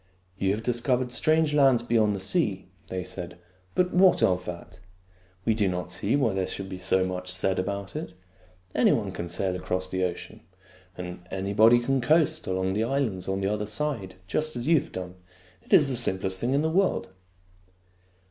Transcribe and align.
"You 0.39 0.49
have 0.55 0.63
discovered 0.63 1.11
strange 1.11 1.53
lands 1.53 1.83
beyond 1.83 2.15
the 2.15 2.19
sea," 2.19 2.69
they 2.87 3.03
said." 3.03 3.37
But 3.75 3.93
what 3.93 4.23
of 4.23 4.45
that? 4.45 4.79
We 5.45 5.53
do 5.53 5.67
not 5.67 5.91
see 5.91 6.15
why 6.15 6.33
there 6.33 6.47
should 6.47 6.69
be 6.69 6.79
so 6.79 7.05
much 7.05 7.29
said 7.31 7.59
about 7.59 7.95
it. 7.95 8.15
Any 8.73 8.89
body 8.93 9.11
can 9.11 9.27
sail 9.27 9.55
across 9.55 9.89
the 9.89 10.03
ocean; 10.03 10.41
and 10.97 11.19
anybody 11.29 11.79
can 11.79 12.01
coast 12.01 12.47
along 12.47 12.73
the 12.73 12.83
islands 12.83 13.27
on 13.27 13.41
the 13.41 13.47
other 13.53 13.67
side, 13.67 14.15
just 14.25 14.55
as 14.55 14.65
you 14.67 14.79
have 14.79 14.91
done. 14.91 15.17
It 15.61 15.71
is 15.71 15.87
the 15.87 15.95
simplest 15.95 16.41
thing 16.41 16.55
in 16.55 16.63
the 16.63 16.69
world." 16.71 17.09